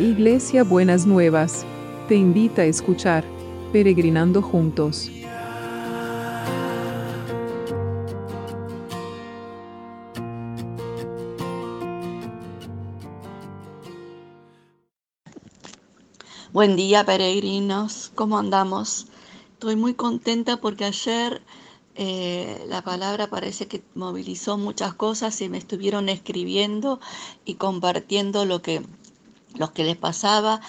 Iglesia 0.00 0.64
Buenas 0.64 1.04
Nuevas, 1.04 1.66
te 2.08 2.14
invita 2.14 2.62
a 2.62 2.64
escuchar 2.64 3.22
Peregrinando 3.70 4.40
Juntos. 4.40 5.10
Buen 16.54 16.76
día 16.76 17.04
peregrinos, 17.04 18.10
¿cómo 18.14 18.38
andamos? 18.38 19.06
Estoy 19.52 19.76
muy 19.76 19.92
contenta 19.92 20.56
porque 20.62 20.86
ayer 20.86 21.42
eh, 21.94 22.64
la 22.68 22.80
palabra 22.80 23.28
parece 23.28 23.68
que 23.68 23.82
movilizó 23.94 24.56
muchas 24.56 24.94
cosas 24.94 25.38
y 25.42 25.50
me 25.50 25.58
estuvieron 25.58 26.08
escribiendo 26.08 27.00
y 27.44 27.56
compartiendo 27.56 28.46
lo 28.46 28.62
que 28.62 28.82
los 29.54 29.70
que 29.70 29.84
les 29.84 29.96
pasaba. 29.96 30.60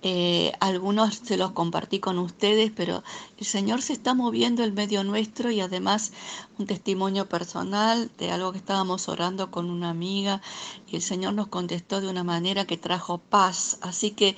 Eh, 0.00 0.52
algunos 0.60 1.16
se 1.16 1.36
los 1.36 1.50
compartí 1.50 1.98
con 1.98 2.20
ustedes, 2.20 2.70
pero 2.74 3.02
el 3.36 3.44
Señor 3.44 3.82
se 3.82 3.92
está 3.92 4.14
moviendo 4.14 4.62
en 4.62 4.72
medio 4.72 5.02
nuestro 5.02 5.50
y 5.50 5.60
además 5.60 6.12
un 6.56 6.66
testimonio 6.66 7.28
personal 7.28 8.08
de 8.16 8.30
algo 8.30 8.52
que 8.52 8.58
estábamos 8.58 9.08
orando 9.08 9.50
con 9.50 9.70
una 9.70 9.90
amiga 9.90 10.40
y 10.86 10.94
el 10.96 11.02
Señor 11.02 11.34
nos 11.34 11.48
contestó 11.48 12.00
de 12.00 12.08
una 12.08 12.22
manera 12.22 12.64
que 12.64 12.76
trajo 12.76 13.18
paz. 13.18 13.78
Así 13.80 14.12
que 14.12 14.36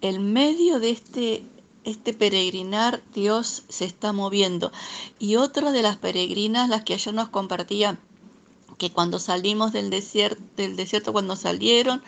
en 0.00 0.32
medio 0.32 0.80
de 0.80 0.90
este, 0.90 1.44
este 1.84 2.14
peregrinar 2.14 3.02
Dios 3.12 3.64
se 3.68 3.84
está 3.84 4.14
moviendo. 4.14 4.72
Y 5.18 5.36
otra 5.36 5.72
de 5.72 5.82
las 5.82 5.98
peregrinas, 5.98 6.70
las 6.70 6.84
que 6.84 6.94
ayer 6.94 7.12
nos 7.12 7.28
compartía, 7.28 7.98
que 8.82 8.90
cuando 8.90 9.20
salimos 9.20 9.70
del 9.72 9.90
desierto, 9.90 10.42
del 10.56 10.74
desierto 10.74 11.12
cuando 11.12 11.36
salieron, 11.36 12.02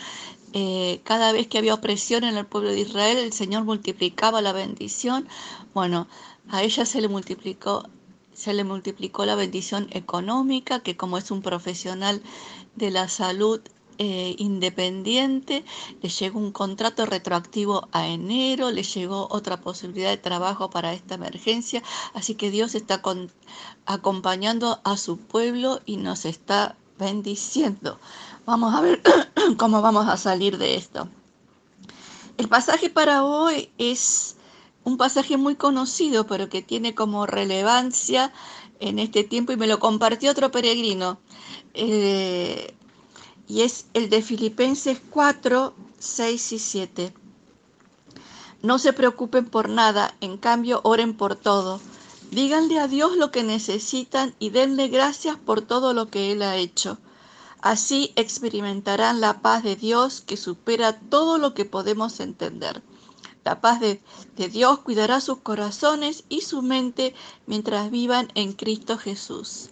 eh, 0.55 1.01
cada 1.05 1.31
vez 1.31 1.47
que 1.47 1.57
había 1.57 1.73
opresión 1.73 2.25
en 2.25 2.37
el 2.37 2.47
pueblo 2.47 2.71
de 2.71 2.81
Israel, 2.81 3.17
el 3.19 3.33
Señor 3.33 3.63
multiplicaba 3.63 4.43
la 4.43 4.53
bendición. 4.53 5.29
Bueno, 5.73 6.09
a 6.49 6.65
ella 6.65 6.85
se 6.85 7.01
le 7.01 7.07
multiplicó, 7.07 7.89
se 8.33 8.55
le 8.55 8.65
multiplicó 8.65 9.25
la 9.25 9.37
bendición 9.37 9.87
económica, 9.93 10.81
que 10.81 10.97
como 10.97 11.17
es 11.17 11.31
un 11.31 11.43
profesional 11.43 12.21
de 12.75 12.91
la 12.91 13.07
salud 13.07 13.61
eh, 13.99 14.35
independiente, 14.39 15.65
le 16.03 16.09
llegó 16.09 16.39
un 16.39 16.53
contrato 16.53 17.07
retroactivo 17.07 17.89
a 17.93 18.09
enero, 18.09 18.71
le 18.71 18.83
llegó 18.83 19.29
otra 19.31 19.61
posibilidad 19.61 20.11
de 20.11 20.17
trabajo 20.17 20.71
para 20.71 20.93
esta 20.93 21.15
emergencia, 21.15 21.83
así 22.13 22.35
que 22.35 22.51
Dios 22.51 22.75
está 22.75 23.03
acompañando 23.87 24.81
a 24.85 24.97
su 24.97 25.19
pueblo 25.19 25.81
y 25.87 25.97
nos 25.97 26.25
está 26.25 26.77
bendiciendo. 26.99 27.99
Vamos 28.47 28.75
a 28.75 28.81
ver 28.81 29.03
cómo 29.57 29.83
vamos 29.83 30.09
a 30.09 30.17
salir 30.17 30.59
de 30.59 30.77
esto. 30.77 31.09
El 32.37 32.49
pasaje 32.49 32.91
para 32.91 33.25
hoy 33.25 33.71
es 33.79 34.37
un 34.85 34.97
pasaje 34.97 35.37
muy 35.37 35.57
conocido, 35.57 36.27
pero 36.27 36.49
que 36.49 36.63
tiene 36.63 36.95
como 36.95 37.27
relevancia 37.27 38.33
en 38.81 38.99
este 38.99 39.25
tiempo 39.25 39.53
y 39.53 39.57
me 39.57 39.67
lo 39.67 39.79
compartió 39.79 40.31
otro 40.31 40.51
peregrino. 40.51 41.19
Eh, 41.75 42.75
y 43.47 43.63
es 43.63 43.87
el 43.95 44.11
de 44.11 44.23
Filipenses 44.23 45.01
4, 45.11 45.75
6 45.99 46.53
y 46.53 46.59
7. 46.59 47.15
No 48.63 48.79
se 48.79 48.93
preocupen 48.93 49.47
por 49.47 49.69
nada, 49.69 50.15
en 50.21 50.39
cambio 50.39 50.81
oren 50.85 51.17
por 51.17 51.37
todo. 51.37 51.81
Díganle 52.31 52.79
a 52.79 52.89
Dios 52.89 53.17
lo 53.17 53.31
que 53.31 53.43
necesitan 53.43 54.35
y 54.39 54.51
denle 54.51 54.89
gracias 54.89 55.37
por 55.37 55.61
todo 55.61 55.93
lo 55.93 56.09
que 56.09 56.33
Él 56.33 56.43
ha 56.43 56.57
hecho. 56.57 56.99
Así 57.61 58.13
experimentarán 58.17 59.21
la 59.21 59.41
paz 59.41 59.63
de 59.63 59.77
Dios 59.77 60.21
que 60.21 60.37
supera 60.37 60.99
todo 60.99 61.39
lo 61.39 61.55
que 61.55 61.65
podemos 61.65 62.21
entender. 62.21 62.83
La 63.45 63.61
paz 63.61 63.79
de, 63.81 64.01
Dios 64.37 64.79
cuidará 64.79 65.21
sus 65.21 65.39
corazones 65.39 66.25
y 66.31 66.41
su 66.41 66.63
mente 66.63 67.15
mientras 67.47 67.91
vivan 67.91 68.33
en 68.35 68.55
Cristo 68.55 68.97
Jesús. 68.97 69.69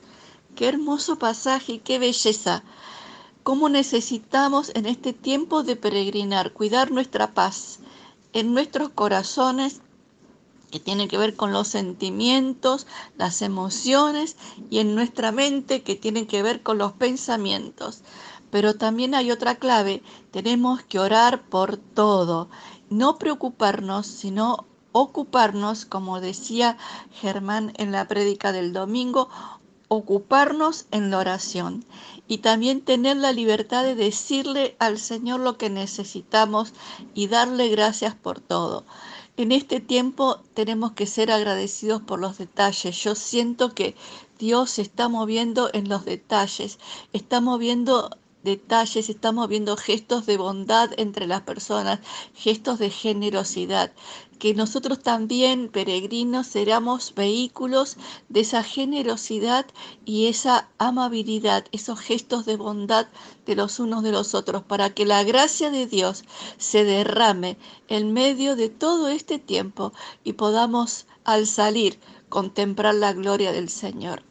Qué 0.54 0.68
hermoso 0.68 1.18
pasaje 1.18 1.74
y 1.74 1.78
qué 1.78 1.98
belleza. 1.98 2.62
Cómo 3.42 3.68
necesitamos 3.68 4.70
en 4.74 4.86
este 4.86 5.12
tiempo 5.12 5.64
de 5.64 5.74
peregrinar, 5.74 6.52
cuidar 6.52 6.92
nuestra 6.92 7.34
paz 7.34 7.80
en 8.32 8.54
nuestros 8.54 8.90
corazones 8.90 9.80
que 10.70 10.78
tiene 10.78 11.08
que 11.08 11.18
ver 11.18 11.34
con 11.34 11.52
los 11.52 11.66
sentimientos, 11.68 12.86
las 13.18 13.42
emociones 13.42 14.36
y 14.70 14.78
en 14.78 14.94
nuestra 14.94 15.32
mente 15.32 15.82
que 15.82 15.96
tiene 15.96 16.26
que 16.26 16.42
ver 16.42 16.62
con 16.62 16.78
los 16.78 16.92
pensamientos. 16.92 18.02
Pero 18.50 18.74
también 18.76 19.14
hay 19.14 19.30
otra 19.30 19.56
clave, 19.56 20.02
tenemos 20.30 20.82
que 20.82 21.00
orar 21.00 21.42
por 21.42 21.76
todo, 21.76 22.48
no 22.90 23.18
preocuparnos, 23.18 24.06
sino 24.06 24.66
ocuparnos, 24.92 25.84
como 25.84 26.20
decía 26.20 26.76
Germán 27.12 27.72
en 27.76 27.90
la 27.92 28.06
prédica 28.06 28.52
del 28.52 28.72
domingo, 28.72 29.28
ocuparnos 29.94 30.86
en 30.90 31.10
la 31.10 31.18
oración 31.18 31.84
y 32.26 32.38
también 32.38 32.80
tener 32.80 33.18
la 33.18 33.30
libertad 33.30 33.84
de 33.84 33.94
decirle 33.94 34.74
al 34.78 34.98
Señor 34.98 35.40
lo 35.40 35.58
que 35.58 35.68
necesitamos 35.68 36.72
y 37.12 37.26
darle 37.26 37.68
gracias 37.68 38.14
por 38.14 38.40
todo. 38.40 38.86
En 39.36 39.52
este 39.52 39.80
tiempo 39.80 40.40
tenemos 40.54 40.92
que 40.92 41.06
ser 41.06 41.30
agradecidos 41.30 42.00
por 42.00 42.20
los 42.20 42.38
detalles. 42.38 42.96
Yo 43.02 43.14
siento 43.14 43.74
que 43.74 43.94
Dios 44.38 44.70
se 44.70 44.82
está 44.82 45.10
moviendo 45.10 45.68
en 45.74 45.90
los 45.90 46.06
detalles, 46.06 46.78
está 47.12 47.42
moviendo 47.42 48.16
detalles, 48.42 49.08
estamos 49.08 49.48
viendo 49.48 49.76
gestos 49.76 50.26
de 50.26 50.36
bondad 50.36 50.90
entre 50.96 51.26
las 51.26 51.42
personas, 51.42 52.00
gestos 52.34 52.78
de 52.78 52.90
generosidad. 52.90 53.92
Que 54.38 54.54
nosotros 54.54 55.00
también, 55.00 55.68
peregrinos, 55.68 56.48
seramos 56.48 57.14
vehículos 57.14 57.96
de 58.28 58.40
esa 58.40 58.64
generosidad 58.64 59.66
y 60.04 60.26
esa 60.26 60.68
amabilidad, 60.78 61.66
esos 61.70 62.00
gestos 62.00 62.44
de 62.44 62.56
bondad 62.56 63.06
de 63.46 63.54
los 63.54 63.78
unos 63.78 64.02
de 64.02 64.10
los 64.10 64.34
otros, 64.34 64.64
para 64.64 64.90
que 64.90 65.06
la 65.06 65.22
gracia 65.22 65.70
de 65.70 65.86
Dios 65.86 66.24
se 66.58 66.82
derrame 66.84 67.56
en 67.88 68.12
medio 68.12 68.56
de 68.56 68.68
todo 68.68 69.08
este 69.08 69.38
tiempo 69.38 69.92
y 70.24 70.32
podamos 70.32 71.06
al 71.24 71.46
salir 71.46 72.00
contemplar 72.28 72.94
la 72.96 73.12
gloria 73.12 73.52
del 73.52 73.68
Señor. 73.68 74.22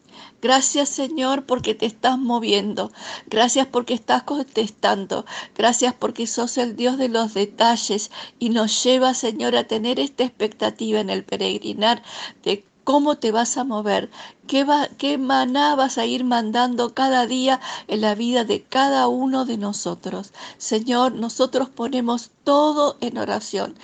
Gracias 0.42 0.90
Señor 0.90 1.46
porque 1.46 1.76
te 1.76 1.86
estás 1.86 2.18
moviendo. 2.18 2.92
Gracias 3.28 3.68
porque 3.68 3.94
estás 3.94 4.24
contestando. 4.24 5.26
Gracias 5.56 5.94
porque 5.94 6.28
sos 6.28 6.58
el 6.58 6.76
Dios 6.76 6.98
de 6.98 7.10
los 7.10 7.34
detalles 7.34 8.12
y 8.40 8.50
nos 8.50 8.84
lleva 8.84 9.14
Señor 9.14 9.56
a 9.56 9.66
tener 9.66 10.00
esta 10.00 10.24
expectativa 10.24 11.00
en 11.00 11.10
el 11.10 11.24
peregrinar 11.24 12.04
de 12.44 12.66
cómo 12.84 13.18
te 13.18 13.32
vas 13.32 13.58
a 13.58 13.64
mover, 13.64 14.10
qué, 14.48 14.66
qué 14.98 15.18
maná 15.18 15.76
vas 15.76 15.98
a 15.98 16.06
ir 16.06 16.24
mandando 16.24 16.94
cada 16.94 17.28
día 17.28 17.62
en 17.88 18.02
la 18.02 18.16
vida 18.16 18.44
de 18.44 18.64
cada 18.64 19.08
uno 19.08 19.46
de 19.46 19.58
nosotros. 19.58 20.34
Señor, 20.58 21.14
nosotros 21.14 21.70
ponemos 21.70 22.32
todo 22.44 22.98
en 23.02 23.18
oración 23.18 23.76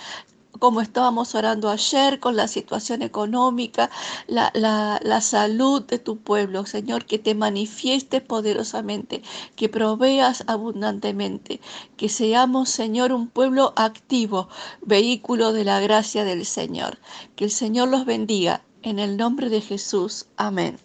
como 0.60 0.82
estábamos 0.82 1.36
orando 1.36 1.70
ayer, 1.70 2.20
con 2.20 2.36
la 2.36 2.48
situación 2.48 3.02
económica, 3.02 3.90
la, 4.28 4.52
la, 4.54 5.22
salud 5.22 5.84
de 5.84 6.00
tu 6.00 6.18
pueblo, 6.18 6.66
Señor, 6.66 7.06
que 7.06 7.20
te 7.20 7.36
manifieste 7.36 8.22
poderosamente, 8.22 9.22
que 9.56 9.70
proveas 9.70 10.44
abundantemente, 10.48 11.60
que 11.98 12.10
seamos, 12.10 12.70
Señor, 12.70 13.12
un 13.12 13.28
pueblo 13.28 13.74
activo, 13.76 14.50
vehículo 14.82 15.54
de 15.54 15.64
la 15.64 15.80
gracia 15.80 16.24
del 16.24 16.46
Señor. 16.46 16.98
Que 17.36 17.46
el 17.46 17.52
Señor 17.52 17.90
los 17.90 18.06
bendiga. 18.06 18.62
En 18.84 19.00
el 19.00 19.18
nombre 19.18 19.50
de 19.50 19.60
Jesús. 19.60 20.28
Amén. 20.38 20.78